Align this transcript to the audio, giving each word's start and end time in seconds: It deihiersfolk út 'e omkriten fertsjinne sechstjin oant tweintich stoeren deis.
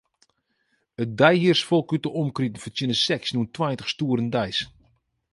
It 1.03 1.09
deihiersfolk 1.19 1.89
út 1.95 2.03
'e 2.07 2.11
omkriten 2.21 2.63
fertsjinne 2.63 2.97
sechstjin 2.97 3.39
oant 3.39 3.53
tweintich 3.55 3.91
stoeren 3.91 4.31
deis. 4.35 4.59